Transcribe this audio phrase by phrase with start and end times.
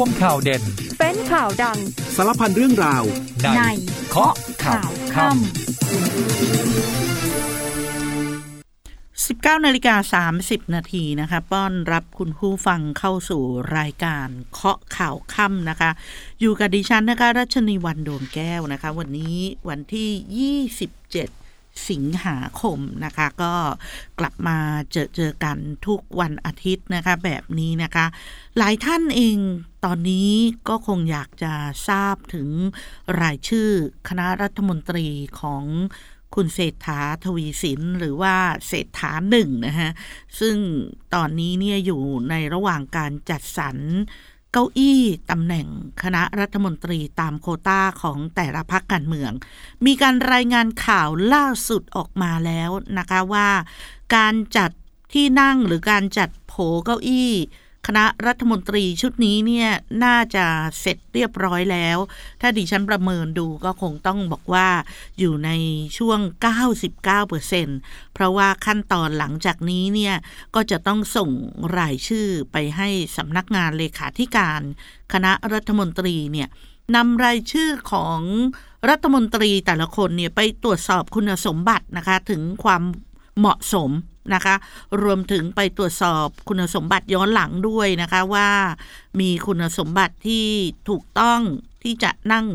[0.00, 0.62] วมข่าวเด่น
[0.98, 1.78] เป็นข่าวดัง
[2.16, 3.04] สารพันเรื่องราว
[3.56, 3.62] ใน
[4.10, 4.34] เคาะ
[4.64, 5.38] ข่าวค่ำ
[9.54, 13.42] 19นาฬิกา30 นาทีนะคะป้อนรับคุณผู้ฟังเข้าสู่
[13.78, 15.90] รายการเคาะข่าวค่ำนะคะ
[16.40, 19.38] อยู่กับดิฉันนะคะรัชนีวันดวงแก้วนะคะ วันนี้
[19.68, 20.10] วันที่
[20.70, 21.45] 27
[21.90, 23.54] สิงหาคมนะคะ ก็
[24.18, 24.58] กลับมา
[24.92, 28.06] เจอเจอกันทุกวันอาทิตย์นะคะ แบบนี้นะคะ
[28.58, 29.38] หลายท่านเอง
[29.84, 30.30] ตอนนี้
[30.68, 31.52] ก็คงอยากจะ
[31.88, 32.48] ทราบถึง
[33.20, 33.68] รายชื่อ
[34.08, 35.06] คณะรัฐมนตรี
[35.40, 35.64] ของ
[36.34, 38.34] คุณเศรษฐาทวีสินหรือว่า
[38.68, 39.90] เศรษฐาหนึ่งนะฮะ
[40.40, 40.56] ซึ่ง
[41.14, 43.76] ตอนนี้เนี่ยอยู่ในระหว่างการจัดสรร
[44.56, 45.66] เก้าอี้ตำแหน่ง
[46.02, 49.32] คณะรัฐมนตรีตามโคต้าของแต่ละพักการเมือง
[49.86, 53.48] มีการรายงานข่าวล่าสุดออกมาแล้วนะคะว่า
[54.16, 54.70] การจัด
[55.12, 57.32] ที่นั่งหรือการจัดโผเก้าอี้
[57.86, 59.68] คณะรัฐมนตรีชุดนี้เนี่ย
[60.04, 60.46] น่าจะ
[60.80, 61.98] เสร็จเรียบร้อยแล้ว
[62.40, 64.68] ถ้าดิฉันประเมินดูก็คงต้องบอกว่า
[65.18, 65.50] อยู่ใน
[65.98, 66.20] ช่วง
[66.96, 70.14] 99%เพราะว่าขั้นตอนหลังจากนี้เนี่ย
[70.54, 71.30] ก็จะต้องส่ง
[71.78, 74.60] รายชื่อไปให้สำนักงานเลขาธิการ
[75.12, 76.48] คณะรัฐมนตรีเนี่ย
[76.96, 78.20] นำรายชื่อของ
[78.88, 82.82] รัฐมนตรีแต่ละคนเนี่ยไปตรวจสอบคุณสมบัตินะคะ ถึงความ
[83.38, 83.90] เหมาะสม
[84.34, 84.54] นะคะ
[85.02, 88.50] รวมถึงไปตรวจสอบคุณสมบัติย้อนหลังด้วยนะคะว่า
[89.20, 90.46] มีคุณสมบัติที่
[90.88, 91.40] ถูกต้อง
[91.82, 92.46] ที่จะนั่ง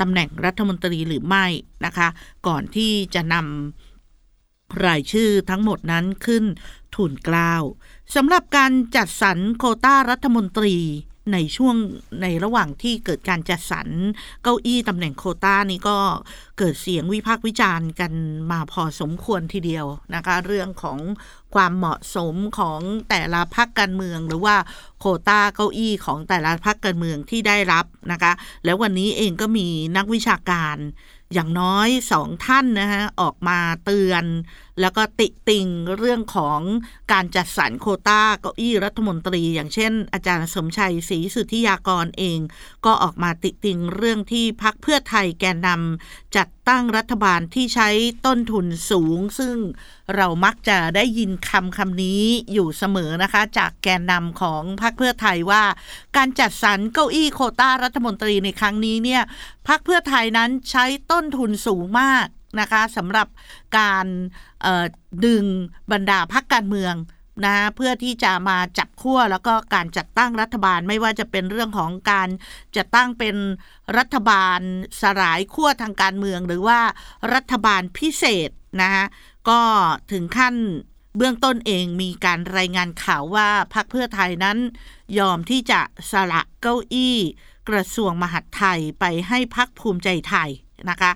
[0.00, 1.46] ตำแหน่งรัฐมนตรีหรือไม่
[1.84, 2.08] นะคะ
[2.46, 6.44] ก่อนที่จะนำรายชื่อทั้งหมดนั้นขึ้น
[6.94, 7.62] ทุนกล้าว
[8.14, 10.76] สำหรับการจัดสรรโควต้ารัฐมนตรี
[11.32, 11.76] ในช่วง
[12.22, 13.88] ในระหว่างที่เกิดการจัดสรร
[14.42, 15.96] เก้าอี้ตำแหน่งโคต้านี้ก็
[16.58, 18.12] เกิดเสียงวิพากษ์วิจารณ์กัน
[18.50, 20.98] มาพอสมควรทีเดียวนะคะ เรื่องของ
[21.54, 24.56] ความเหมาะสมของแต่ละพักการเมือง หรือว่า
[24.98, 28.32] โคต้าเก้าอี้ของแต่ละพักการเมืองที่ได้รับนะคะ
[28.64, 30.76] แล้ววันนี้เองก็มีนักวิชาการ
[31.32, 34.24] อย่างน้อยสองท่านนะฮะออกมาเตือน
[34.80, 35.66] แล้วก็ติติง
[35.98, 36.60] เรื่องของ
[37.12, 42.38] การจัดสรรโคต้าเก้าอี้รัฐมนตรี อย่างเช่น อาจารย์สมชัยศรีสุทธิยากรเอง
[42.84, 47.88] ก็ออกมาติติงเรื่องที่พักเพื่อไทยแกนนำจัดตั้งรัฐบาลที่ใช้
[48.26, 49.56] ต้นทุนสูง ซึ่ง
[50.16, 55.62] เรามักจะได้ยินคำคำนี้อยู่เสมอนะคะ จากแกนนำของพรรคเพื่อไทยว่า
[56.16, 59.22] การจัดสรรเก้าอี้โคต้ารัฐมนตรีในครั้งนี้เนี่ย
[59.68, 62.26] พรรคเพื่อไทยนั้นใช้ต้นทุนสูงมาก
[62.60, 63.28] นะคะสำหรับ
[63.78, 64.06] การ
[65.24, 65.44] ดึง
[65.92, 66.94] บรรดาพรรคการเมือง
[67.44, 72.28] นะเพื่อที่จะมาจับขั้วแล้วก็การจัดตั้งรัฐบาลไม่ว่าจะเป็นเรื่องของการ
[72.76, 73.36] จัดตั้งเป็น
[73.98, 74.60] รัฐบาล
[75.00, 76.80] สลายขั้วทางการเมือง หรือว่า
[77.34, 78.50] รัฐบาลพิเศษ
[78.82, 79.04] นะคะ
[79.48, 79.60] ก็
[80.12, 80.54] ถึงขั้น
[81.16, 84.58] เบื้องต้นเองมีการรายงานข่าวว่าพรรคเพื่อไทยนั้น
[85.18, 85.80] ยอมที่จะ
[86.12, 87.18] สละเก้าอี้
[87.68, 90.50] กระทรวงมหาดไทยไปให้พรรคภูมิใจไทย
[90.90, 91.12] นะคะ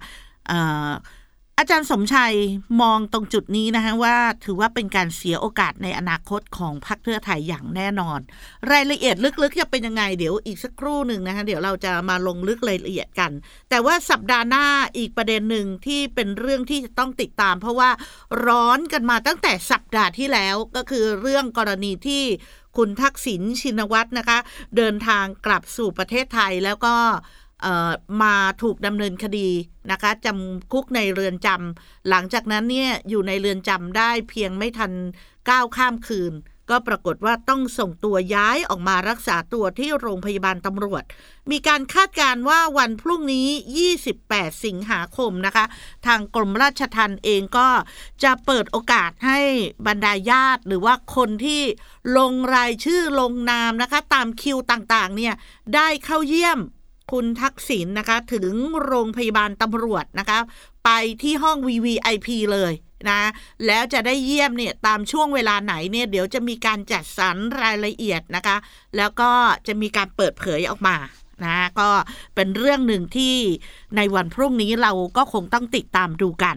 [1.61, 2.35] อาจารย์สมชัย
[2.81, 8.21] มองตรงจุดนี้นะคะว่าถือว่าเป็นการเสียโอกาสในอนาคตของพรรคเพื่อไทยอย่างแน่นอน
[8.71, 13.33] รายละเอียดลึกๆจะเป็นยังไงเดี๋ยวอีกสักครู่หนึ่งนะคะเดี๋ยวเราจะมาลงลึกรายละเอียดกัน
[13.71, 17.91] แต่ว่าสัปดาห์หน้าอีกประเด็นหนึ่งที่เป็นเรื่องที่จะต้องติดตาม เพราะว่า
[18.47, 22.25] ร้อนกันมาตั้งแต่สัปดาห์ที่แล้วก็คือเรื่องกรณีที่
[22.77, 24.39] คุณทักษิณชินวัตรนะคะ
[24.77, 26.97] เดินทางกลับสู่ประเทศไทยแล้วก็
[28.23, 29.49] มาถูกดำเนินคดี
[29.91, 34.93] นะคะจำคุกในเรือนจำหลังจากนั้นเนี่ยอยู่ในเรือนจำได้เพียงไม่ทัน
[35.49, 36.35] ก้าวข้ามคืน
[36.71, 41.03] ก็ปรากฏว่าต้องส่งตัวย้ายออกมารักษาตัวที่โรงพยาบาลตำรวจ
[41.51, 43.49] มีการคาดการณ์ว่าวันพรุ่งนี้
[44.07, 45.65] 28 สิงหาคมนะคะ
[46.07, 47.69] ทางกรมราชทัณฑ์เองก็
[48.23, 49.41] จะเปิดโอกาสให้
[49.87, 51.63] บรรดาญาติ หรือว่าคนที่
[52.19, 55.35] ลงรายชื่อลงนามนะคะ ตามคิวต่างๆเนี่ย
[55.75, 56.59] ได้เข้าเยี่ยม
[57.13, 60.39] คุณทักษิณนนะคะ ถึงโรงพยาบาลตำรวจนะคะ
[60.85, 60.91] ไป
[61.23, 62.73] ที่ห้อง VVIP เลย
[63.09, 63.21] นะ
[63.67, 68.57] แล้วจะได้เยี่ยมเนี่ยตามช่วงเวลาไหนเนี่ยเดี๋ยวจะมีการจัดสรรรายละเอียดนะคะ
[68.97, 69.31] แล้วก็
[69.67, 70.97] จะมีการเปิดเผยออกมา
[71.45, 71.89] นะก็
[72.35, 73.37] เป็นเรื่องหนึ่งที่
[73.97, 76.57] ในวันพรุ่งนี้เราก็คงต้องติดตามดูกัน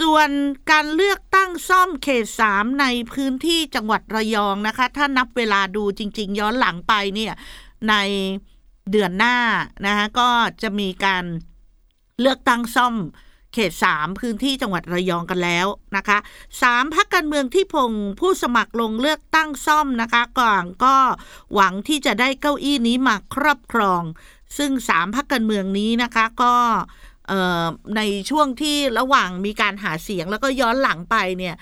[0.00, 0.28] ส่วน
[0.70, 7.32] การเลือกตั้งซ่อมเขตสามในพื้นที่จังหวัดระยองนะคะ ถ้านับเวลาดูจริง ๆ ย้อนหลังไปเนี่ย
[7.88, 7.94] ใน
[8.90, 9.36] เดือนหน้า
[9.86, 10.28] นะคะก็
[10.62, 11.24] จะมีการ
[12.20, 12.94] เลือกตั้งซ่อม
[13.52, 15.66] เขตสามพื้นที่จังหวัดระยองกันแล้ว
[15.96, 16.18] นะคะ
[16.62, 20.96] สามพักการเมืองที่พงผู้สมัครลงเลือกตั้งซ่อมนะคะก่างก็
[21.54, 24.02] หวังที่จะได้เก้าอี้นี้มาครอบครอง
[24.58, 26.54] ซึ่งสามพักการเมืองนี้นะคะก็
[27.96, 31.54] ในช่วงที่ระหว่างมีการหาเสียงแล้วก็ย้อนหลังไปเนี่ย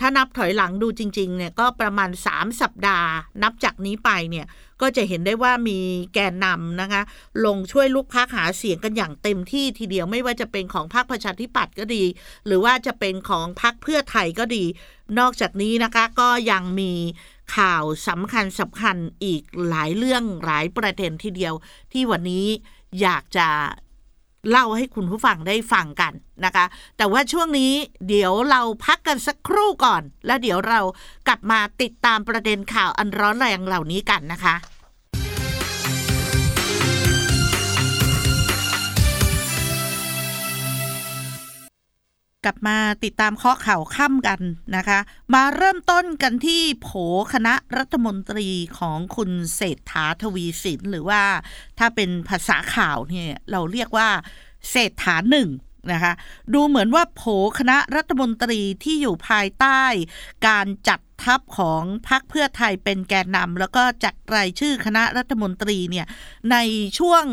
[0.00, 3.10] ถ้านับถอยหลังดูจริงๆเนี่ยก็ประมาณ 3 สัปดาห์
[3.42, 4.46] นับจากนี้ไปเนี่ย
[4.80, 5.78] ก็จะเห็นได้ว่ามี
[6.14, 7.02] แกนนำนะคะ
[7.44, 12.04] ลงช่วยลูกพักหาเสียงกันอย่างเต็มที่ทีเดียวไม่ว่าจะเป็นของพรรคประชาธิปัตย์ก็ดี
[12.46, 14.64] หรือว่าจะเป็นของพรรคเพื่อไทยก็ดี
[15.18, 16.92] นอกจากนี้นะคะก็ยังมี
[17.56, 21.54] ข่าวสำคัญสำคัญอีกหลายเรื่องหลายประเด็นทีเดียว
[21.92, 22.46] ที่วันนี้
[23.00, 23.48] อยากจะ
[24.50, 26.12] เล่าให้คุณผู้ฟังได้ฟังกัน
[26.44, 26.64] นะคะ
[26.96, 27.72] แต่ว่าช่วงนี้
[28.08, 30.80] เดี๋ยวเราพักกันสักครู่ก่อน แล้วเดี๋ยวเรา
[31.26, 34.54] กลับมาติดตามประเด็นข่าวอันร้อนแรงเหล่านี้กันนะคะ
[42.44, 44.40] กลับมาติดตามข้อข่าวค่ำกัน
[44.76, 44.98] นะคะ
[45.34, 46.88] มาเริ่มต้นกันที่โผ
[47.32, 48.48] คณะรัฐมนตรี
[48.78, 51.22] ของคุณเศรษฐาทวีสิน หรือว่า
[51.78, 54.08] ถ้าเป็นภาษาข่าวเนี่ยเราเรียกว่า
[54.70, 55.48] เศรษฐาหนึ่ง
[55.92, 56.12] นะคะ
[56.54, 57.22] ดูเหมือนว่าโผ
[57.58, 59.82] คณะรัฐมนตรีที่อยู่ภายใต้
[60.48, 66.06] การจัดทัพของพรรคเพื่อไทยเป็นแกนนำแล้วก็จัดรายชื่อคณะรัฐมนตรีเนี่ย
[66.50, 66.56] ใน
[66.98, 67.24] ช่วง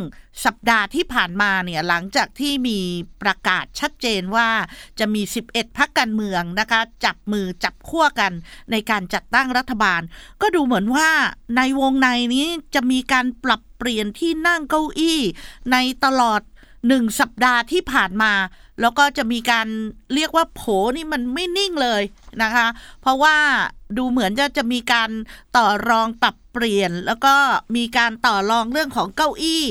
[0.45, 2.79] สัปดาห์ที่ผ่านมาเนี่ยหลังจากที่มี
[3.21, 4.49] ประกาศชัดเจนว่า
[4.99, 8.31] จะมี 11พักการเมืองนะคะ จับมือจับขั้วกัน
[8.71, 10.01] ในการจัดตั้งรัฐบาล
[10.41, 11.09] ก็ดูเหมือนว่า
[11.57, 15.19] ในวงในนี้จะมีการปรับเปลี่ยนที่นั่งเก้าอี้
[15.71, 16.41] ในตลอด
[16.87, 18.33] หนึ่งสัปดาห์ที่ผ่านมา
[18.81, 19.67] แล้วก็จะมีการ
[20.13, 20.61] เรียกว่าโผ
[20.95, 22.03] นี่มันไม่นิ่งเลย
[22.43, 22.67] นะคะ
[23.01, 23.37] เพราะว่า
[23.97, 25.09] ดูเหมือนจะจะมีการ
[25.57, 27.35] ต่อรองปรับเปลี่ยน แล้วก็
[27.75, 29.63] มีการต่อรองเรื่องของเก้าอี้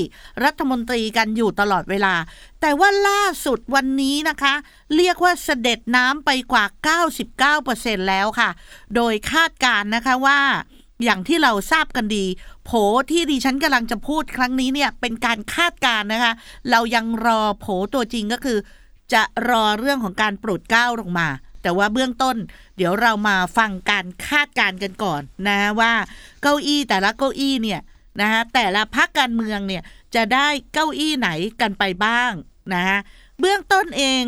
[0.43, 2.15] รัฐมนตรีกันอยู่ตลอดเวลา
[2.61, 4.53] แต่ว่าล่าสุดวันนี้นะคะ
[4.95, 6.65] เรียกว่าเสด็จน้ำไปกว่า
[7.37, 8.49] 99%แล้วค่ะ
[8.95, 10.39] โดยคาดการนะคะว่า
[11.03, 12.25] อย่างที่เราทราบกันดี
[12.65, 12.71] โผ
[13.11, 16.33] ที่ดิฉันกำลังจะพูดครั้งนี้เนี่ยเป็นการคาดการนะคะ
[16.71, 18.57] เรายังรอโผตัวจริงก็คือ
[19.13, 21.27] จะรอเรื่องของการโปรดเกล้าลงมา
[21.61, 22.37] แต่ว่าเบื้องต้น
[22.77, 25.93] เดี๋ยวเรามาฟังการคาดการกันก่อนนะว่า
[26.41, 27.81] เก้าอี้แต่ละเก้าอี้เนี่ย
[28.21, 29.83] นะคะแต่ละพักการเมืองเนี่ย
[30.15, 31.29] จะได้เก้าอี้ไหน
[31.61, 32.31] กันไปบ้าง
[32.73, 32.83] นะ
[33.39, 34.23] เบื้องต้นเอง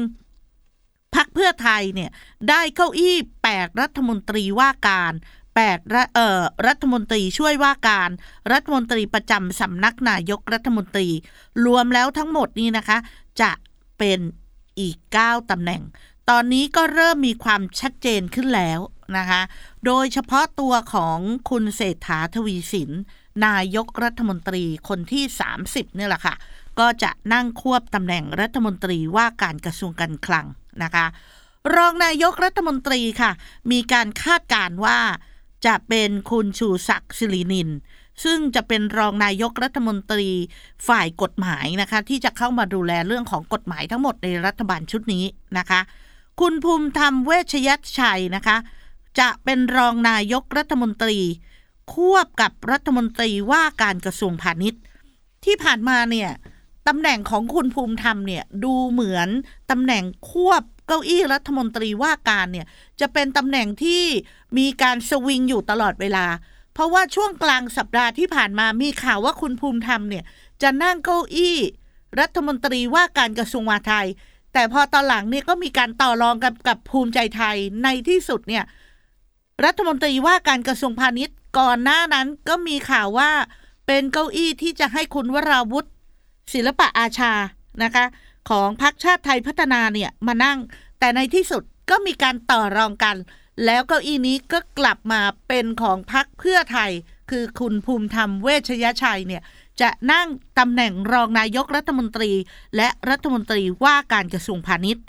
[1.16, 2.10] พักเพื่อไทยเนี่ย
[2.50, 3.16] ได้เก้าอี้
[3.50, 5.13] 8 รัฐมนตรีว่าการ
[5.67, 8.09] 8รัฐเอ่อรัฐมนตรีช่วยว่าการ
[8.51, 11.09] รัฐมนตรีประจำสำนักนายกรัฐมนตรี
[11.65, 12.97] รวมแล้วทั้งหมดนี้นะคะ
[13.41, 13.51] จะ
[13.97, 14.19] เป็น
[14.79, 15.81] อีก 9ตำแหน่ง
[16.29, 18.79] ตอนนี้ก็เริ่มมีความชัดเจนขึ้นแล้ว
[19.17, 19.41] นะคะ
[19.85, 21.19] โดยเฉพาะตัวของ
[21.50, 22.91] คุณเศรษฐาทวีสิน
[23.45, 25.23] นายกรัฐมนตรีคนที่
[25.61, 26.35] 30นี่ยแหละค่ะ
[26.79, 30.45] ก็จะนั่งควบตำแหน่งรัฐมนตรีว่าการกระทรวงการคลัง
[30.83, 31.06] นะคะ
[31.75, 33.31] รองนายกรัฐมนตรีค่ะ
[33.71, 35.00] มีการคาดการว่า
[35.65, 37.69] จะเป็นคุณชูศักดิ์ศิรินิน
[38.23, 40.29] ซึ่งจะเป็นรองนายกรัฐมนตรี
[40.88, 45.25] ฝ่ายกฎหมายนะคะ ที่จะเข้ามาดูแลเรื่องของกฎหมายทั้งหมดในรัฐบาลชุดนี้
[45.57, 45.79] นะคะ
[46.39, 47.69] คุณภูมิธรรมเวชย
[48.00, 48.57] ชัยนะคะ
[49.19, 51.19] จะเป็นรองนายกรัฐมนตรี
[51.94, 54.81] ควบกับรัฐมนตรีว่าการกระทรวงพาณิชย์
[55.45, 56.29] ที่ผ่านมาเนี่ย
[56.88, 59.29] ตำแหน่งของคุณภูมิธรรมเนี่ยดูเหมือน
[59.71, 62.68] ตำแหน่งควบ เก้าอี้รัฐมนตรีว่าการเนี่ย
[63.00, 64.03] จะเป็นตำแหน่งที่
[64.57, 66.25] มีการสวิงอยู่ตลอดเวลา
[66.74, 70.24] เพราะว่าช่วงกลางสัปดาห์ที่ผ่านมามีข่าวว่าคุณภูมิธรรมเนี่ย
[70.62, 71.57] จะนั่งเก้าอี้
[72.19, 74.07] รัฐมนตรีว่าการกระทรวงมหาดไทย
[74.53, 78.63] แต่พอตอนหลังเนี่ยก็มีการต่อรองกับกับภูมิใจไทยในที่สุดเนี่ย
[79.65, 83.31] รัฐมนตรีว่าการกระทรวงพาณิชย์ก่อนหน้านั้นก็มีข่าวว่า
[83.87, 85.90] เป็นเก้าอี้ที่จะให้คุณวราวุฒิ
[86.54, 87.33] ศิลปะอาชา
[87.83, 88.06] นะคะ
[88.49, 90.57] ของพรรคชาติไทยพัฒนาเนี่ยมานั่ง
[90.99, 93.18] แต่ในที่สุดก็มีการต่อรองกัน
[93.65, 96.91] แล้วเก้าอี้นี้ก็กลับมาเป็นของพรรคเพื่อไทย
[97.29, 99.44] คือคุณภูมิธรรมเวชยชัยเนี่ย
[99.81, 100.27] จะนั่ง
[100.59, 102.31] ตำแหน่งรองนายกรัฐมนตรี
[102.75, 105.03] และรัฐมนตรีว่าการกระทรวงพาณิชย์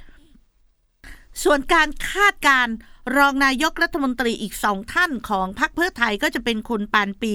[1.43, 2.69] ส่วนการคาดการ
[3.17, 7.35] รองนายกรัฐมนตรีอีกสองท่านของพรรคเพื่อไทยก็จะเป็นคุณปานปี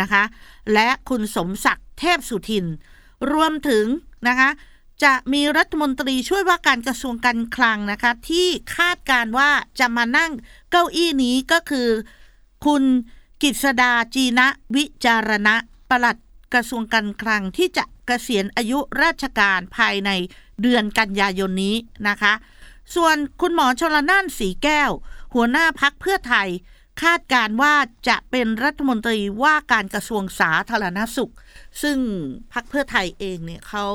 [0.00, 0.22] นะคะ
[0.74, 2.66] และคุณสมศักดิ์เทพสุทิน
[3.32, 3.84] รวมถึง
[4.28, 4.48] นะคะ
[5.04, 10.32] จะมีรัฐมนตรีช่วยว่าการกระทรวงการคลังนะคะ ที่คาดการว่าจะมานั่ง
[10.70, 11.88] เก้าอี้นี้ก็คือ
[12.66, 12.84] คุณ
[13.42, 15.54] กิษดาจีนะวิจารณะ
[15.90, 16.16] ปลัด
[16.54, 20.10] กระทรวงการคลังที่จะเกษียณอายุราชการภายใน
[20.62, 21.76] เดือนกันยายนนี้
[22.08, 22.32] นะคะ
[22.94, 24.90] ส่วนคุณหมอชลน่านสีแก้ว
[25.34, 26.48] หัวหน้าพักเพื่อไทย
[27.02, 27.74] คาดการว่า
[28.08, 31.32] จะเป็นรัฐมนตรีว่าการกระทรวงสาธารณสุข
[31.82, 31.98] ซึ่ง
[32.52, 33.86] พักเพื่อไทยเองเนี่ยเขา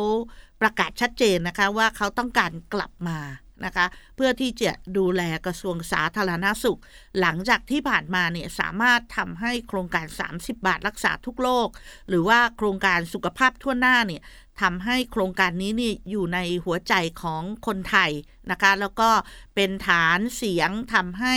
[0.62, 3.20] ประกาศชัดเจนนะคะว่าเขาต้องการกลับมา
[3.66, 3.86] นะคะ
[4.16, 6.80] เพื่อที่จะดูแลกระทรวงสาธารณาสุข
[7.20, 11.70] หลังจากที่ผ่านมาเนี่ยสามารถทำให้โครงการ 30 บาทรักษาทุกโรค
[12.10, 14.22] หรือว่าโครงการสุขภาพทั่วหน้าเนี่ย
[14.62, 18.12] ทำให้โครงการนี้นี่อยู่ในหัวใจของคนไทย
[18.52, 19.10] นะคะแล้วก็
[19.56, 21.36] เป็นฐานเสียงทำให้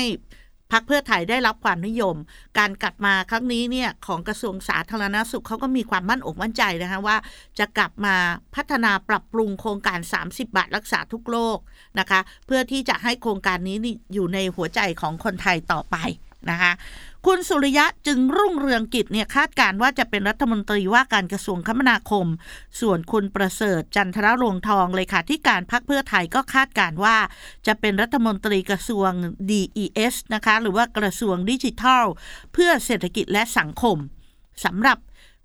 [0.73, 2.17] พักเพื่อไทยได้รับความนิยม
[2.59, 7.17] การกลับมาครั้งนี้เนี่ยของกระทรวงสาธารณาสุขเขาก็มีความมั่นอกมั่นใจนะคะว่า
[7.59, 8.17] จะกลับมา
[8.55, 11.59] พัฒนาปรับปรุงโครงการ 30 บาทรักษาทุกโรค
[11.99, 13.77] นะคะ เพื่อที่จะให้โครงการนี้
[14.15, 15.97] อยู่ในหัวใจของคนไทยต่อไป
[16.51, 16.73] นะคะ
[17.31, 22.27] คุณสุริยะจึงรุ่งเรืองกิจเนี่ยคาดการว่าจะเป็นรัฐมนตรีว่าการกระทรวงคมนาคม
[22.81, 27.17] ส่วนคุณประเสริฐจันทรรวงทองเลยค่ะที่การพักเพื่อไทยก็คาดการว่า
[27.67, 29.11] จะเป็นรัฐมนตรีกระทรวง
[29.51, 32.05] DES นะคะหรือว่ากระทรวงดิจิทัล
[32.53, 33.97] เพื่อเศรษฐกิจและสังคม
[34.65, 34.99] สำหรับ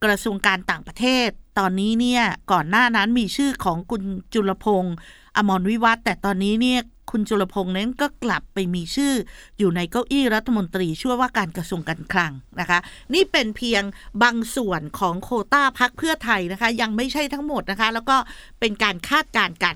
[0.04, 4.96] กระทรวงการต่างประเทศ ตอนนี้เนี่ยก่อนหน้านั้นมีชื่อของคุณจุลพงศ์
[5.38, 6.82] อมรวิวัฒแต่ตอนนี้เนี่ย
[7.12, 9.14] คุณจุลพงษ์นั้นก็กลับไปมีชื่อ
[9.58, 12.80] อยู่ในเก้าอี้รัฐมนตรีช่วยว่าการกระทรวงการคลังนะคะ
[13.14, 13.84] นี่เป็นเพียง
[14.24, 18.18] บางส่วนของโคต้าพักเพื่อไทยนะคะ ยังไม่ใช่ทั้งหมดนะคะ แล้วก็
[18.60, 19.76] เป็นการคาดการณ์กัน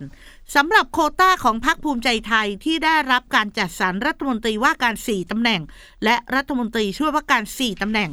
[0.55, 5.61] สำหรับโคต้าของพรรคภูมิใจไทยที่ได้รับการจัดสรรรัฐมนตรีว่าการ 4ตำแหน่ง
[6.03, 8.11] และรัฐมนตรีช่วยว่าการ 4ตำแหน่ง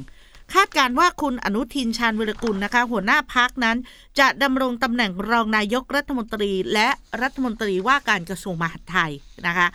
[0.52, 3.76] คาดการว่าคุณอนุทินชาญวิรกุลนะคะ หัวหน้าพักนั้น
[4.18, 6.88] จะดำรงตำแหน่งรองนายกรัฐมนตรีและ
[7.22, 9.12] รัฐมนตรีว่าการกระทรวงมหาดไทย
[9.46, 9.68] นะคะ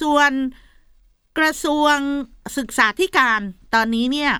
[0.00, 0.30] ส่วน
[1.38, 1.96] กระทรวง
[2.58, 3.40] ศึกษาธิการ
[3.74, 4.32] ตอนนี้เนี่ย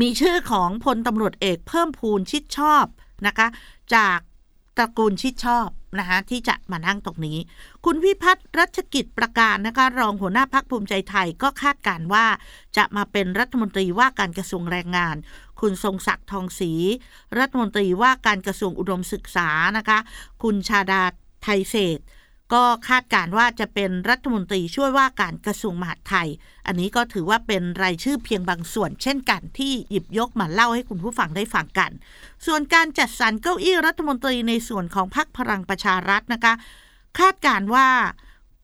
[0.00, 2.84] มีชื่อของพลตำรวจเอกเพิ่มพูนชิดชอบ
[3.26, 3.48] นะคะ
[3.94, 4.18] จาก
[4.76, 5.68] ตระกูลชิดชอบ
[5.98, 7.38] นะคะที่จะมานั่งตรงนี้
[7.84, 12.26] คุณวิพัฒน์รัชกิจประการนะคะรองหัวหน้าพักภูมิใจไทยก็คาดการว่า
[12.76, 15.16] จะมาเป็นรัฐมนตรีว่าการกระทรวงแรงงาน
[15.60, 16.72] คุณทรงศักดิ์ทองศรี
[17.38, 19.98] รัฐมนตรีว่าการกระทรวงอุดมศึกษานะคะ
[20.42, 21.02] คุณชาดา
[21.44, 21.98] ไทยเศษ
[22.52, 26.28] ก็คาดการว่าจะเป็นรัฐมนตรีช่วยว่าการกระทรวงมหาดไทย
[26.66, 31.90] อันนี้ก็ถือว่าเป็นรายชื่อเพียงบางส่วน เช่นกันที่หยิบยกมาเล่าให้คุณผู้ฟังได้ฟังกัน
[32.46, 36.54] ส่วนการจัดสรรเก้าอี้รัฐมนตรีในส่วนของพรรคพลังประชารัฐนะคะ
[37.18, 37.88] คาดการว่า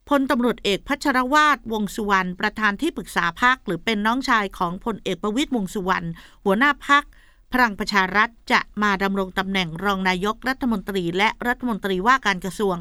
[0.08, 6.06] พลตำรวจเอกพัชรวาทวงสุวรรณประธานที่ปรึกษาพักหรือเป็นน้องชายของพลเอกประวิตยวงสุวรรณ
[6.44, 7.04] หัวหน้าพัก
[7.54, 12.76] พลังประชารัฐจะมาดำรงตำแหน่งรองนายกรัฐมนตรี และรัฐมนตรีว่าการกระทรวง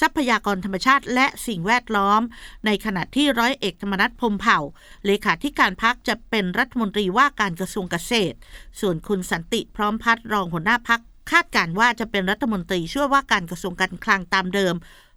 [0.00, 2.20] ทรัพยากรธรรมชาติ และสิ่งแวดล้อม
[2.66, 4.58] ในขณะที่ร้อยเอกธรรมนัฐพมเผ่า
[5.06, 8.36] เลขาธิการพักจะเป็นรัฐมนตรีว่าการกระทรวงเกษตร
[8.80, 14.74] ส่วนคุณสันติพร้อมพัฒรองหัวหน้าพักคาดการว่าจะเป็นรัฐมนตรีช่วยว่าการกระทรวงการคลังตามเดิม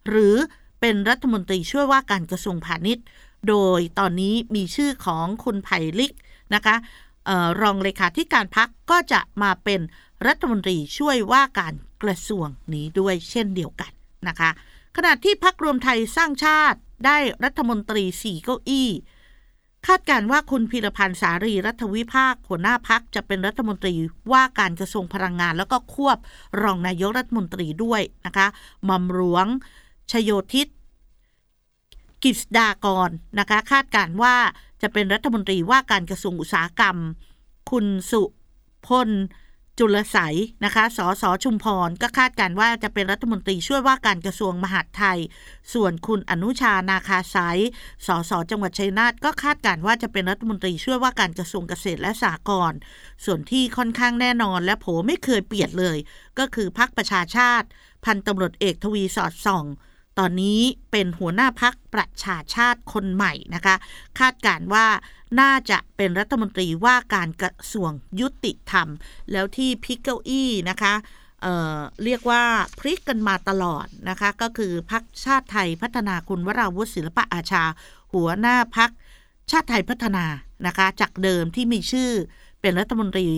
[0.07, 0.35] หรือ
[0.81, 3.05] เป็นรัฐมนตรีช่วยว่าการกระทรวงพาณิชย์
[3.47, 6.13] โดยตอนนี้มีชื่อของคุณไผ่ลิก
[6.55, 6.75] นะคะ
[7.61, 9.81] รองเลขาธิการพักก็จะมาเป็น
[10.27, 11.73] รัฐมนตรีช่วยว่าการ
[12.03, 13.91] กระทรวงนี้ด้วยเช่นเดียวกัน
[14.27, 14.49] นะคะ
[14.97, 18.89] ขณะที่พักรวมไทยสร้างชาติได้รัฐมนตรีสี่เก้าอี้
[19.87, 23.93] คาดการว่าคุณพิรพันธ์สารีรัฐวิภาคหัวหน้าพักจะเป็นรัฐมนตรี
[24.33, 26.17] ว่าการกระทรวงพลังงาน แล้วก็ควบ
[26.61, 28.47] รองนายกรัฐมนตรีด้วยนะคะ
[28.89, 29.45] มัมหลวง
[30.11, 30.67] ชโยทิศ
[32.23, 33.09] กิษดากร
[33.39, 34.35] นะคะ คาดการว่า
[34.81, 36.97] จะเป็นรัฐมนตรีว่าการกระทรวงอุตสาหกรรม
[37.71, 38.23] คุณสุ
[38.87, 39.09] พล
[39.79, 40.17] จุลใส
[40.65, 45.19] นะคะสสชุมพรก็คาดการว่าจะเป็นรัฐมนตรีช่วยว่าการกระทรวงมหาดไทย
[45.73, 47.37] ส่วนคุณอนุชานาคาไซ
[48.07, 52.77] สสจังหวัดชัยนาทก็คาดการว่าจะเป็นรัฐมนตรีช่วยว่าการกระทรวงเกษตรและสหกรณ์
[53.25, 55.97] ส่วนที่ค่อนข้างแน่นอนและโผไม่เคยเปลี่ยนเลย
[56.39, 57.67] ก็คือพักประชาชาติ
[58.05, 59.65] พันตำรวจเอกทวีสอดส่อง
[60.19, 60.59] ตอนนี้
[60.91, 63.75] เป็นหัวหน้าพักประชาชาติคนใหม่นะคะ
[64.19, 64.85] คาดการว่า
[65.39, 68.87] น่าจะเป็นรัฐมนตรีว่าการกระทรวงยุติธรรม
[69.31, 70.93] แล้วที่พิกเก้าอี้นะคะ
[71.41, 72.43] เเรียกว่า
[72.79, 77.63] พลิกกันมาตลอดนะคะ ก็คือพักชาติไทยพัฒนาคุณวราวุฒิศิลปะอาชา
[78.13, 78.91] หัวหน้าพัก
[79.51, 80.25] ชาติไทยพัฒนา
[80.67, 82.11] นะคะ จากเดิมที่มีชื่อ
[82.61, 83.29] เป็นรัฐมนตรี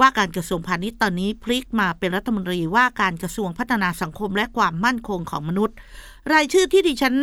[0.00, 5.76] ว่าการกระทรวงพาณิชย์ตอนนี้พลิกมาเป็นรัฐมนตรีว่าการกระทรวงพัฒนาสังคมและความมั่นคงของมนุษย์
[6.32, 7.16] รายชื่อที่ดิฉัน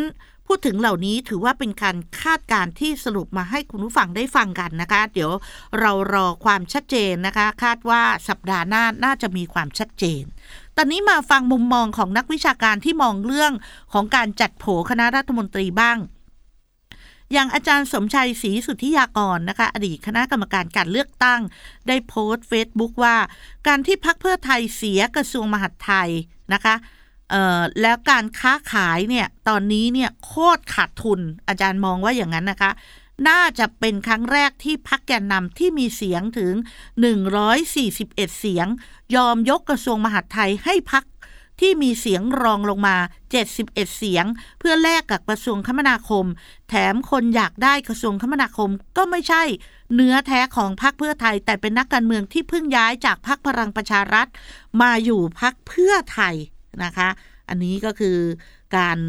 [0.47, 5.31] พูดถึงเหล่านี้ถือว่าเป็นการคาดการที่สรุปมาให้คุณผู้ฟังได้ฟังกันนะคะ เดี๋ยว
[5.79, 10.23] เรารอความชัดเจนนะคะ คาดว่าสัปดาห์หน้าน่าจะมีความชัดเจน
[10.77, 13.53] ตอนนี้มาฟังมุมมองของนักวิชาการที่มองเรื่อง
[13.93, 15.97] ของการจัดโผคณะรัฐมนตรีบ้าง
[17.33, 21.41] อย่างอาจารย์สมชัยศรีสุทธิยากรนะคะ อดีตคณะกรรมการการเลือกตั้ง
[21.87, 23.17] ได้โพสต์เฟซบุ๊กว่า
[23.67, 26.09] การที่พักเพื่อไทยเสียกระทรวงมหาดไทย
[26.53, 26.75] นะคะ
[27.81, 32.71] แล้วการค้าขายเนี่ยตอนนี้เนี่ยโคตรขาดทุนอาจารย์มองว่าอย่างนั้นนะคะ
[33.29, 36.53] น่าจะเป็นครั้งแรกที่พักแกนนำที่มีเสียงถึง
[37.45, 38.67] 141 เสียง
[39.15, 41.03] ยอมยกกระทรวงมหาดไทยให้พัก
[41.59, 42.95] ที่มีเสียงรองลงมา
[43.45, 44.25] 71 เสียง
[44.59, 46.25] เพื่อแลกกับกระทรวงคมนาคม
[46.69, 49.43] แถมคนอยากได้กระทรวงคมนาคมก็ไม่ใช่
[49.95, 54.27] เนื้อแท้ของพรรคเพื่อไทย แต่เป็นนักการเมืองที่เพิ่งย้ายจากพรรคพลังประชารัฐ
[54.81, 56.35] มาอยู่พรรคเพื่อไทย
[56.83, 57.09] นะคะ
[57.49, 58.17] อันนี้ก็คือ
[58.77, 58.99] การ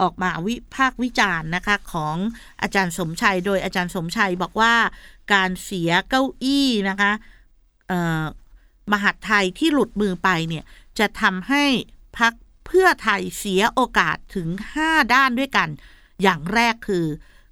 [0.00, 2.16] ออกมาวิพากษ์วิจารณ์นะคะของ
[2.62, 4.74] อาจารย์สมชัย โดยอาจารย์สมชัยบอกว่า
[5.32, 7.12] การเสียเก้าอี้นะคะ
[8.92, 10.64] มหาดไทยที่หลุดมือไปเนี่ย
[11.00, 11.64] จะทำให้
[12.18, 12.32] พัก
[12.66, 14.48] เพื่อไทยเสียโอกาสถึง
[14.80, 15.68] 5 ด้านด้วยกัน
[16.22, 17.06] อย่างแรกคือ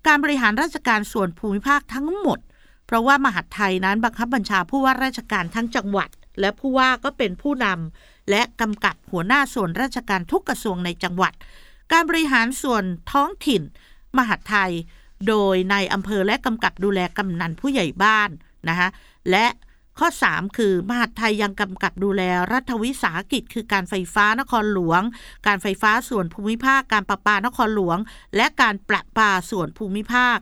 [0.06, 2.38] การบริหารราชการส่วนภูมิภาคทั้งหมด
[2.86, 11.32] เพราะว่ามหาดไทยนั้นบังคับบัญชาผู้ว่าราชการทั้งจังหวัด และผู้ว่าก็เป็นผู้นำและกำกับหัวหน้าส่วนราชการทุกกระทรวงในจังหวัด
[11.92, 13.62] การบริหารส่วนท้องถิ่น
[14.18, 14.72] มหาดไทย
[15.28, 18.30] โดยในอำเภอและกำกับดูแลกำนันผู้ใหญ่บ้าน
[18.68, 18.88] นะคะ
[19.30, 19.46] และ
[19.98, 25.02] ข้อ 3 คือมหาดไทยยังกำกับดูแลรัฐวิสาหกิจ คือการไฟฟ้านครหลวง
[25.46, 27.98] การไฟฟ้าส่วนภูมิภาค การประปานครหลวง
[28.36, 30.38] และการประปาส่วนภูมิภาค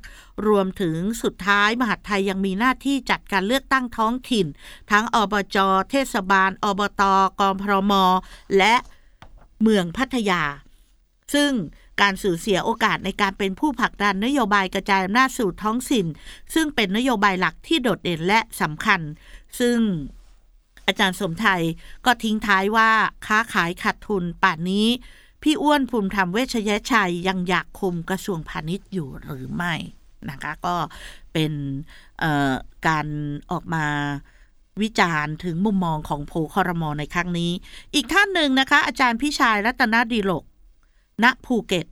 [0.47, 4.47] รวมถึงสุดท้ายมหาดไทยยังมีหน้าที่จัดการเลือกตั้งท้องถิ่น
[4.91, 5.57] ทั้งอบจ
[5.91, 7.03] เทศบาล อบต
[7.41, 7.93] กพรม
[8.59, 8.75] และ
[9.63, 10.43] เมืองพัทยา
[11.35, 11.53] ซึ่ง
[12.03, 16.07] การสูญเสียโอกาสในการเป็นผู้ผลักดันนโยบายกระจายอำนาจสู่ท้องถิ่น
[16.55, 19.01] ซึ่งเป็นนโยบายหลักที่โดดเด่นและสำคัญ
[19.61, 19.79] ซึ่ง
[20.87, 21.63] อาจารย์สมไทย
[22.07, 22.91] ก็ทิ้งท้ายว่า
[23.27, 24.89] ค้าขายขาดทุนป่านนี้
[25.43, 29.75] พี่อ้วนภูมิธรรมเวชยชัยยังอยากคุมกระทรวงพาณิชย์อยู่หรือไม่
[30.31, 30.77] นะคะก็
[31.33, 31.53] เป็น
[32.87, 33.07] การ
[33.51, 33.87] ออกมา
[34.83, 37.53] วิจารณ์ถึงมุมมองของโพคอรมอในครั้งนี้
[37.95, 40.45] อีกท่านหนึ่งนะคะ อาจารย์พิชัยรัตนดีโลก
[41.25, 41.87] ณภูเก็ต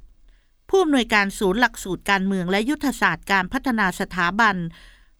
[0.68, 4.56] ผู้อำนวยการศูนย์หลักสูตรการเมืองและยุทธศาสตร์การพัฒนาสถาบัน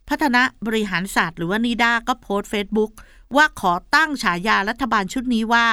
[0.09, 2.91] พัฒนาบริหารศาสตร์หรือว่านิด้าก็โพสต์เฟซบุ๊ก
[3.37, 5.67] ว่าขอตั้งฉายารัฐบาลชุดนี้ว่า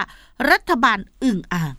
[0.52, 1.74] รัฐบาลอึ่งอ่าง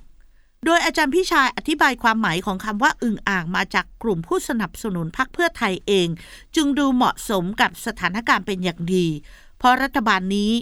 [0.64, 6.08] โดยอาจารย์พิชัยอธิบายความหมายของคำว่าอึ่งอ่างมาจากกลุ่มผู้สนับสนุนพรรคเพื่อไทยเอง
[6.56, 9.06] จึงดูเหมาะสมกับสถานการณ์เป็นอย่างดี
[9.58, 10.52] เพราะรัฐบาลนี้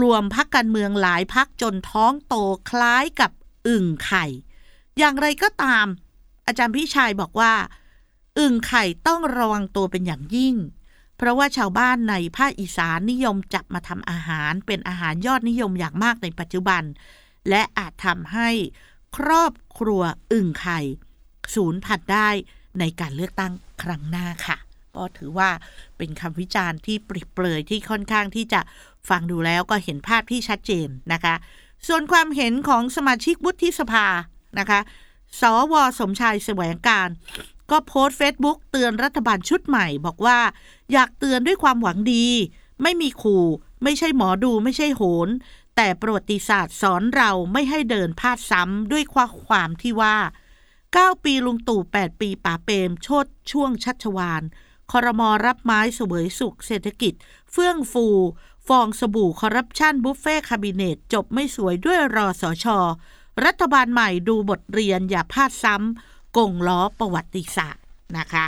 [0.00, 2.34] รวมพรรคการเมืองหลายพรรคจนท้องโต
[2.70, 3.30] คล้ายกับ
[3.68, 4.24] อึ่งไข่
[4.98, 5.86] อย่างไรก็ตาม
[6.46, 7.52] อาจารย์พี่ชายบอกว่า
[8.38, 10.54] อึ่งไข่ต้องระวังตัวเป็นอย่างยิ่ง
[11.18, 16.82] เพราะว่าชาวบ้านในภาคอีสานนิยมจับมาทำอาหารเป็นอาหารยอดนิยมอย่างมากในปัจจุบัน
[17.48, 18.48] และอาจทำให้
[19.16, 20.02] ครอบครัว
[20.32, 20.80] อึ่งไข่
[21.54, 22.28] สูญพันธุ์ได้
[22.78, 23.52] ในการเลือกตั้ง
[23.82, 24.56] ครั้งหน้าค่ะ
[24.96, 25.50] ก็ถือว่า
[25.98, 28.60] เป็นคำวิจารณ์ที่เปรียบเปรยที่ค่อนข้างที่จะ
[29.08, 31.34] ฟังดูแล้วก็เห็นภาพที่ชัดเจนนะคะ
[31.88, 34.06] ส่วนความเห็นของสมาชิกวุฒิสภา
[34.58, 34.80] นะคะ
[35.40, 37.08] สวสมชายแสวงการ
[37.70, 40.38] ก็โพสต์เฟซบุ๊กเตือนรัฐบาลชุดใหม่ บอกว่า
[40.92, 42.26] อยากเตือนด้วยความหวังดี
[42.82, 43.46] ไม่มีขู่
[43.82, 45.28] ไม่ใช่หมอดูไม่ใช่โหร
[45.76, 50.16] แต่ประวัติศาสตร์สอนเราไม่ให้เดินพลาดซ้ำด้วยความความที่ว่า
[50.70, 54.42] 9 ปีลุงตู่ 8 ปีป๋าเปรมโชติช่วงชัชวาล
[54.92, 57.14] ครม.รับไม้เสวยสุขเศรษฐกิจ
[57.52, 58.06] เฟื่องฟู
[58.68, 62.78] ฟองสบู่คอร์รัปชัน buffet cabinet จบไม่สวยด้วยรอสอชอ
[63.44, 67.84] รัฐบาลใหม่ดูบทเรียนอย่าพลาดซ้ำ กงล้อประวัติศาสตร์
[68.18, 68.46] นะคะ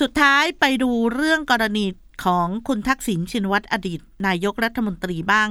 [0.00, 1.86] สุดท้ายไปดูเรื่องกรณี
[2.24, 5.48] ของคุณทักษิณชินวัตรอดีต นายกรัฐมนตรีบ้าง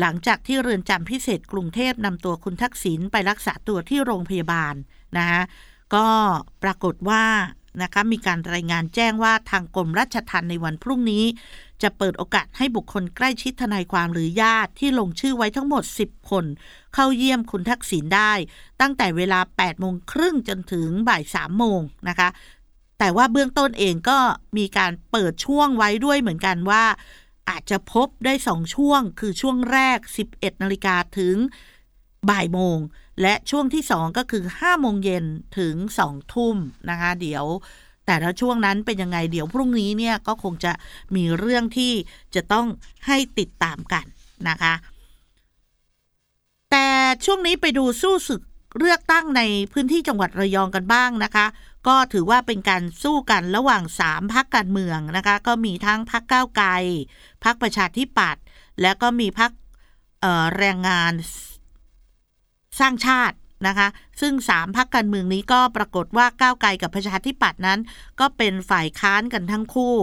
[0.00, 4.74] หลังจากที่เรือนจำพิเศษกรุงเทพนำตัวคุณทักษิณไปรักษาตัวที่โรงพยาบาล
[5.16, 5.42] นะคะ
[5.94, 6.08] ก็
[6.62, 7.24] ปรากฏว่า
[7.82, 11.24] นะคะมีการรายงานแจ้งว่าทางกรมราชทัณฑ์ในวันพรุ่งนี้
[11.82, 16.44] จะเปิดโอกาสให้บุคคลใกล้ชิดทนายความหรือญาติที่ลงชื่อไว้ทั้งหมด 10 คน
[16.94, 18.32] เข้าเยี่ยมคุณทักษิณได้
[18.80, 22.28] ตั้งแต่เวลา8โมงครึ่งจนถึงบ่าย3โมงนะคะ
[22.98, 24.18] แต่ว่าเบื้องต้นเองก็
[24.58, 26.84] มีการเปิดช่วงไว้ด้วยเหมือนกันว่า
[27.50, 29.98] อาจจะพบได้สองช่วง คือช่วงแรก
[30.32, 31.36] 11 นาฬิกาถึง
[32.30, 32.78] บ่ายโมง
[33.22, 35.24] และช่วงที่สองก็คือ5โมงเย็น
[35.58, 35.74] ถึง
[36.06, 36.56] 2ทุ่ม
[36.90, 37.44] นะคะ เดี๋ยว
[38.06, 40.72] แต่ละช่วงนั้นเป็นยังไงเดี๋ยวพรุ่งนี้เนี่ยก็คงจะ
[41.14, 41.92] มีเรื่องที่
[42.34, 42.66] จะต้อง
[43.06, 44.04] ให้ติดตามกัน
[44.48, 44.74] นะคะ
[46.70, 46.88] แต่
[47.24, 48.42] ช่วงนี้ไปดูสู้ศึก
[48.78, 51.46] เลือกตั้งในพื้นที่จังหวัดระยองกันบ้างนะคะ
[51.86, 56.68] ก็ถือว่าเป็นการสู้กันระหว่าง 3พักการเมืองนะคะ ก็มีทั้งพักก้าวไกล
[57.44, 58.42] พักประชาธิปัตย์
[58.80, 59.50] และก็มีพัก
[60.58, 61.12] แรงงาน
[62.80, 63.88] สร้างชาตินะคะ
[64.20, 67.78] ซึ่ง 3พักการเมืองนี้ก็ปรากฏว่าก้าวไกลกับประชาธิปัตย์นั้น
[68.20, 69.94] ก็เป็นฝ่ายค้านกันทั้งคู่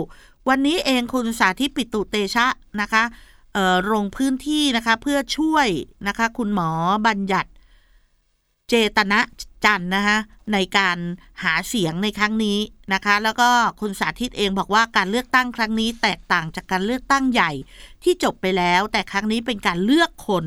[0.49, 2.47] วันนี้เองคุณสาธิตปิตุเตชะ
[2.81, 3.03] นะคะ
[3.91, 5.67] ลงพื้นที่นะคะเพื่อช่วย
[6.07, 6.69] นะคะคุณหมอ
[7.07, 7.49] บัญญัติ
[8.69, 9.19] เจตนะ
[9.65, 10.17] จันนะคะ
[10.53, 10.97] ในการ
[11.43, 12.59] หาเสียงในครั้งนี้
[12.93, 13.49] นะคะ แล้วก็
[13.81, 17.51] คุณสาธิตเองบอกว่าการเลือกตั้งครั้งนี้ แตกต่างจากการเลือกตั้งใหญ่
[18.03, 20.45] ที่จบไปแล้ว แต่ครั้งนี้เป็นการเลือกคน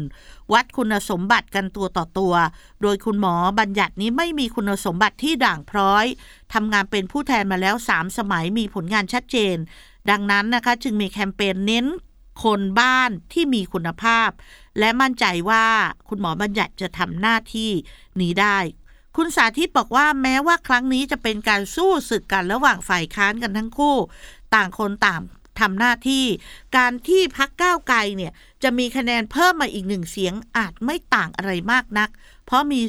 [0.52, 2.34] วัดคุณสมบัติกันตัวต่อตัว
[2.82, 6.06] โดยคุณหมอบัญญัตินี้ไม่มีคุณสมบัติที่ด่างพร้อย
[6.52, 9.56] ทำงานเป็นผู้แทนมาแล้ว 3 สมัยมีผลงานชัดเจน
[10.10, 11.86] ดังนั้นนะคะจึงมีแคมเปญเน้น
[12.44, 14.30] คนบ้านที่มีคุณภาพ
[14.78, 15.66] และมั่นใจว่า
[16.08, 17.70] คุณหมอบัญญัติจะทำหน้าที่
[18.20, 18.58] นี้ได้
[19.16, 23.96] คุณสาธิตบอกว่าแม้ว่าครั้งนี้จะเป็นการสู้ศึกกันระหว่างฝ่ายค้านกันทั้งคู่
[24.54, 25.22] ต่างคนต่าง
[25.60, 26.24] ทำหน้าที่
[26.76, 32.08] การที่พักก้าวไกลเนี่ยจะมีคะแนนเพิ่มมาอีกหนึ่งเสียงอาจไม่ต่างอะไรมากนัก
[32.44, 32.80] เพราะมี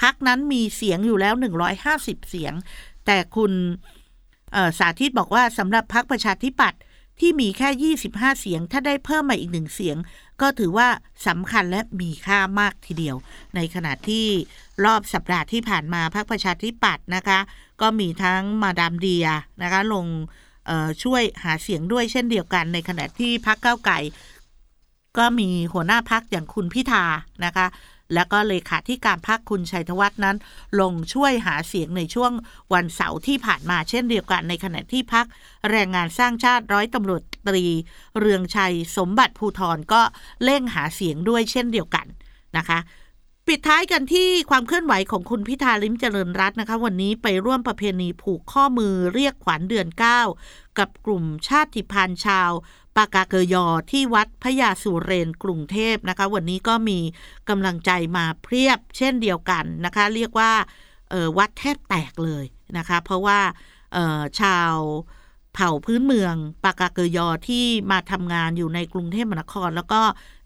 [0.00, 1.34] พักนั้นมีเสียงอยู่แล้ว
[1.82, 2.54] 150 เสียง
[3.06, 3.52] แต่คุณ
[4.78, 6.80] สาธิตบอกว่าสำหรับพักประชาธิปัตย์
[7.20, 9.96] ที่มีแค่ 25 เสียง ถ้าได้เพิ่มมาอีกหนึ่งเสียง
[10.40, 10.88] ก็ถือว่า
[11.26, 13.16] สำคัญและมีค่ามากทีเดียว
[13.56, 14.26] ในขณะที่
[14.84, 17.38] รอบสัปดาห์ที่ผ่านมาพรรคประชาธิปัตย์นะคะ
[17.80, 19.26] ก็มีทั้งมาดามเดีย
[19.62, 20.06] นะคะลง
[21.02, 23.98] ช่วยหาเสียงด้วยเช่นเดียวกัน ในขณะที่พรรคก้าไก่
[25.18, 27.04] ก็มีหัวหน้าพักอย่างคุณพิธา
[27.44, 27.66] นะคะ
[28.14, 30.36] แล้วก็เลขาธิการพรรคคุณชัยธวัฒน์นั้น
[30.80, 32.32] ลงช่วยหาเสียงในช่วง
[32.74, 35.26] วันเสาร์ที่ผ่านมาเช่นเดียวกันในขณะที่พัก
[35.70, 37.66] แรงงานสร้างชาติร้อยตำรวจตรี
[38.18, 40.02] เรืองชัยสมบัติภูทรก็
[40.44, 42.06] เร่งหาเสียงด้วยเช่นเดียวกัน
[42.56, 42.80] นะคะ
[43.50, 52.50] ปิดท้ายกันที่ความเคลื่อนไหวของคุณพิธาลิมเจริญรัตน์นะคะ วันนี้ไปร่วมประเพณีผูกข้อมือเรียกขวัญเดือน 9 กับกลุ่มชาติพันธุ์ชาว
[52.96, 56.98] ปากาเกยอที่วัดพญาสุเรนกรุงเทพนะคะ วันนี้ก็มี
[57.48, 60.52] กำลังใจมาเพียบเช่นเดียวกันนะคะ เรียกว่า
[61.38, 62.44] วัดแทบแตกเลย
[62.78, 63.38] นะคะ เพราะว่า
[64.40, 64.74] ชาว
[65.54, 66.34] เผ่าพื้นเมือง
[66.64, 70.02] ปากาเกยอที่มาทำงานอยู่ในกรุงเทพมหานคร แล้วก็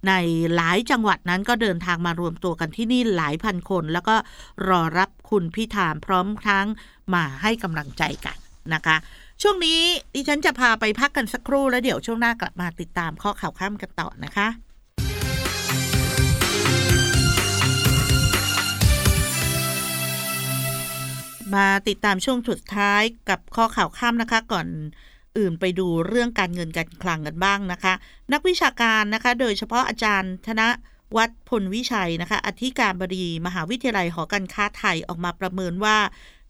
[0.09, 0.13] ใน
[0.55, 4.17] หลายจังหวัดนั้นก็เดินทางมารวมตัวกันที่นี่หลายพันคน แล้วก็
[4.69, 6.67] รอรับคุณพิธามพร้อมทั้ง
[7.15, 8.37] มาให้กำลังใจกัน
[8.75, 8.97] นะคะ
[9.43, 9.81] ช่วงนี้
[10.15, 14.49] ดิฉันจะพาไปพักกันสักครู่แล้วเดี๋ยวช่วงหน้ากลับมาติดตามข้อข่าวข้ามกันต่อนะคะ
[21.55, 24.67] มาติดตามช่วงสุดท้ายกับข้อข่าวข้ามนะคะก่อน
[25.39, 27.93] อื่นไปดูเรื่องการเงินการคลังกันบ้างนะคะ
[28.33, 30.63] นักวิชาการนะคะ โดยเฉพาะอาจารย์ธน
[31.17, 35.99] วัดพลวิชัยนะคะ อธิการบดี มหาวิทยาลัยหอการค้าไทยออกมาประเมินว่า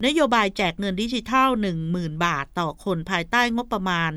[0.06, 1.48] นโยบายแจกเงินดิจิทัล
[1.86, 4.12] 10,000 บาทต่อคนภายใต้งบประมาณ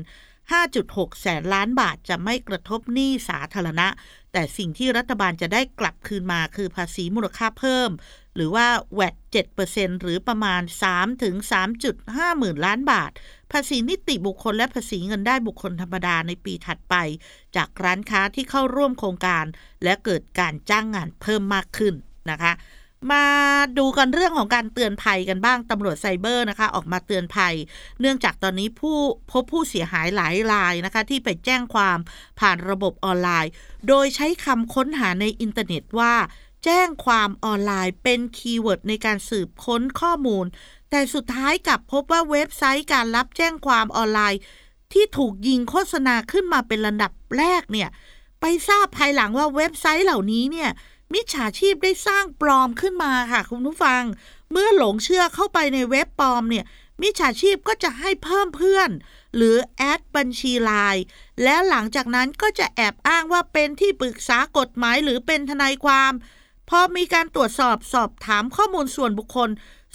[0.62, 3.88] 5.6 แสนล้านบาทจะไม่กระทบหนี้สาธารณะ
[4.32, 7.90] แต่สิ่งที่รัฐบาลจะได้กลับคืนมาคือภาษีมูลค่าเพิ่ม
[8.34, 9.14] หรือว่าแวด
[9.58, 11.34] 7%หรือประมาณ3ถึง
[11.86, 13.10] 3.5 หมื่นล้านบาท
[13.52, 16.94] ภาษีนิติบุคคลและภาษีเงินได้บุคคลธรรมดาในปีถัดไป
[17.56, 19.44] จากร้านค้าที่เข้าร่วมโครงการ
[19.84, 21.94] และเกิดการจ้างงานเพิ่มมากขึ้น
[22.30, 22.52] นะคะ
[23.12, 23.24] มา
[23.78, 27.54] ดูกันเรื่องของการเตือนภัยกันบ้างตำรวจไซเบอร์นะคะ ออกมาเตือนภัย
[28.00, 28.98] เนื่องจากตอนนี้ผู้
[29.30, 31.98] พบผู้เสียหายหลายรายนะคะ ที่ไปแจ้งความ
[32.40, 33.50] ผ่านระบบออนไลน์
[33.88, 36.14] โดยใช้คำค้นหาในอินเทอร์เน็ตว่า
[36.64, 40.46] แจ้งความออนไลน์เป็น keyword ในการสืบค้นข้อมูล
[40.90, 44.40] แต่สุดท้ายกลับพบว่าเว็บไซต์การรับแจ้งความออนไลน์
[44.92, 47.88] ที่ถูกยิงโฆษณาขึ้นมาเป็นระดับแรกเนี่ย
[48.40, 50.70] ไปทราบภายหลังว่าเว็บไซต์เหล่านี้เนี่ย
[51.14, 54.02] มิจฉาชีพได้สร้างปลอมขึ้นมาค่ะคุณผู้ฟัง
[54.52, 56.64] เมื่อหลงเชื่อเข้าไปในเว็บปลอมเนี่ย
[57.02, 58.90] มิจฉาชีพก็จะให้เพิ่มเพื่อน
[59.36, 61.04] หรือ add บัญชีไลน์
[61.42, 66.12] แล้วหลังจากนั้นก็จะแอบอ้างว่าเป็นที่ปรึกษากฎหมายหรือเป็นทนายความ
[66.70, 69.50] พอมีการตรวจสอบสอบถามข้อมูลส่วนบุคคล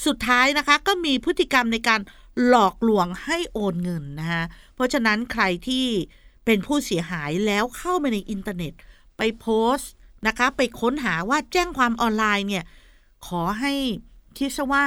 [0.05, 2.01] สุดท้ายนะคะ ก็มีพฤติกรรมในการ
[2.47, 4.43] หลอกลวงให้โอนเงินนะคะ
[4.75, 5.87] เพราะฉะนั้นใครที่
[6.45, 8.73] เป็นผู้เสียหายแล้วเข้าไปในอินเทอร์เน็ต
[9.17, 9.91] ไปโพสต์
[10.27, 12.63] นะคะ ไปค้นหาว่าแจ้งความออนไลน์เนี่ย
[13.27, 13.73] ขอให้
[14.37, 14.85] คิดซะว่า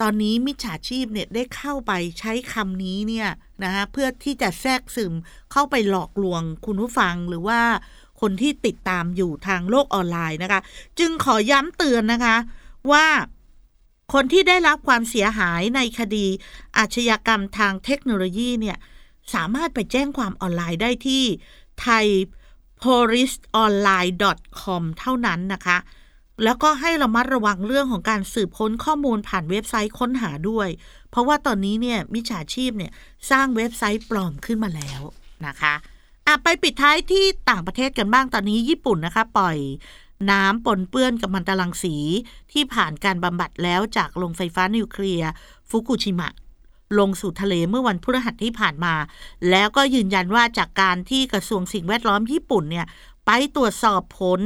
[0.00, 3.28] ตอนนี้มิจฉาชีพเนี่ยได้เข้าไปใช้คำนี้เนี่ย
[3.64, 5.14] นะคะเพื่อที่จะแทรกซึม
[5.52, 7.60] เข้าไปหลอกลวงคุณผู้ฟังหรือว่า
[8.20, 10.60] คนที่ติดตามอยู่ทางโลกออนไลน์นะคะ
[10.98, 12.36] จึงขอย้ำเตือนนะคะ
[12.92, 13.06] ว่า
[14.12, 16.26] คนที่ได้รับความเสียหายในคดี
[16.78, 18.78] อาชญากรรมทางเทคโนโลยีเนี่ย
[19.34, 21.24] สามารถไปแจ้งความออนไลน์ได้ที่
[21.82, 22.06] ไทย
[22.84, 25.78] policeonline.com เท่านั้นนะคะ
[26.44, 30.68] แล้วก็ให้ระมัดระวังเรื่องของการสืบค้นข้อมูลผ่านเว็บไซต์ค้นหาด้วย
[31.10, 32.92] เพราะว่าตอนนี้เนี่ยมิจฉาชีพเนี่ย
[33.30, 35.00] สร้างเว็บไซต์ปลอมขึ้นมาแล้ว
[35.46, 35.74] นะคะ
[36.26, 39.58] อะไปปิดท้ายที่ต่างประเทศกันบ้างตอนนี้ญี่ปุ่นนะคะ ปล่อย
[40.30, 41.96] น้ำปนเปื้อนกับมันตรังสี
[42.52, 45.30] ที่ผ่านการบำบัดแล้วจากโรงไฟฟ้านิวเคลียร์
[45.70, 46.28] ฟุกุชิมะ
[46.98, 48.94] ลงสู่ทะเลเมื่อวันพฤหัสที่ผ่านมา
[49.50, 52.86] แล้วก็ยืนยันว่าจากการที่กระทรวงสิ่งแวดล้อมญี่ปุ่นเนี่ย
[53.26, 54.40] ไปตรวจสอบผล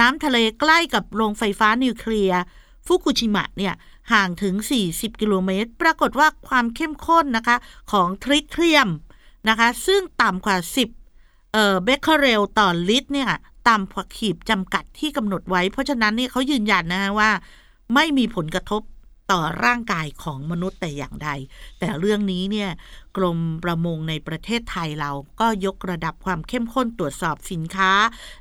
[0.00, 2.40] น้ำทะเลใกล้กับโรงไฟฟ้านิวเคลียร์
[2.86, 3.74] ฟุกุชิมะเนี่ย
[4.12, 4.54] ห่างถึง
[4.88, 7.56] 40 กิโลเมตร ปรากฏว่าความเข้มข้นนะคะ
[7.92, 8.88] ของทริเทียม
[9.48, 10.56] นะคะซึ่งต่ำกว่า
[11.04, 13.30] 10เอ่อเบกเคอเรลต่อลิตรเนี่ย
[13.68, 17.30] ต่ำกว่าขีดจำกัดที่กำหนดไว้ เพราะฉะนั้นเนี่ยเขายืนยันนะว่า
[17.94, 18.82] ไม่มีผลกระทบ
[19.32, 21.30] ต่อร่างกายของมนุษย์แต่อย่างใด
[21.80, 22.70] แต่เรื่องนี้เนี่ย
[23.16, 27.92] กรมประมงในประเทศไทยเราก็ยกระดับความเข้มข้นตรวจสอบสินค้า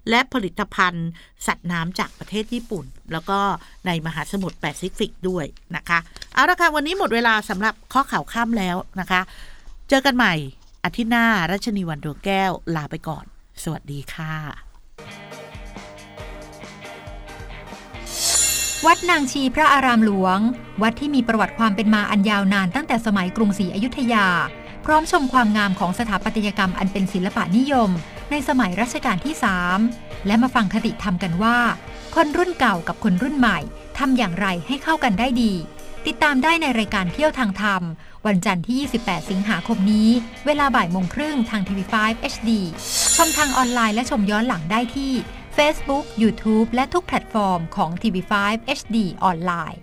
[0.09, 1.07] และผลิตภัณฑ์
[1.47, 3.39] สัตว์น้ำจากประเทศญี่ปุ่น แล้วก็
[3.85, 5.45] ในมหาสมุทรแปซิฟิกด้วย
[5.75, 5.99] นะคะ
[6.33, 9.21] เอาละค่ะวันนี้หมดเวลาสำหรับข้อข่าวข้ามแล้วนะคะ
[9.89, 10.33] เจอกันใหม่
[10.85, 13.25] อาทิตย์หน้ารัชนีวันดวงแก้วลาไปก่อน
[13.63, 14.66] สวัสดีค่ะ
[18.91, 20.39] วัดนางชีพระอารามหลวง
[20.81, 24.27] วัดที่มีประวัติความเป็นมาอันยาวนานตั้งแต่สมัยกรุงศรีอยุธยา
[24.85, 27.89] พร้อมชมความงามของสถาปัตยกรรมอันเป็นศิลปะนิยม
[28.31, 29.35] ในสมัยรัชกาลที่
[29.79, 31.57] 3 และมาฟังคติธรรมกันว่า
[32.15, 33.59] คนรุ่นเก่ากับคนรุ่นใหม่
[33.97, 35.53] ทำอย่างไรให้เข้ากันได้ดี
[36.07, 37.81] ติดตามได้ในรายการเที่ยวทางธรรม
[38.25, 40.09] วันจันทร์ที่ 28 สิงหาคมนี้
[40.45, 42.49] เวลาบ่ายโมงครึ่งทางทีวี5 HD
[43.15, 45.13] ชมทางออนไลน์และชมย้อนหลังได้ที่
[45.57, 48.33] Facebook YouTube และทุกแพลตฟอร์มของ TV5
[48.79, 49.81] HD ออนไลน์